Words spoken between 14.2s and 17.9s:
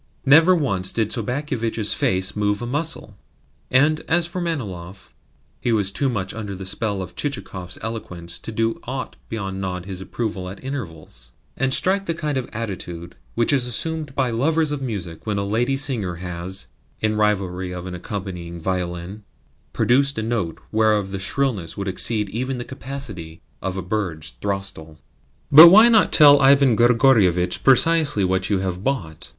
lovers of music when a lady singer has, in rivalry of